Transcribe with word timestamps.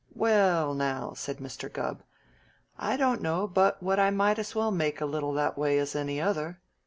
"Well, 0.15 0.73
now," 0.73 1.13
said 1.13 1.37
Mr. 1.37 1.71
Gubb, 1.71 2.01
"I 2.75 2.97
don't 2.97 3.21
know 3.21 3.45
but 3.45 3.83
what 3.83 3.99
I 3.99 4.09
might 4.09 4.39
as 4.39 4.55
well 4.55 4.71
make 4.71 4.99
a 4.99 5.05
little 5.05 5.33
that 5.33 5.59
way 5.59 5.77
as 5.77 5.95
any 5.95 6.19
other. 6.19 6.59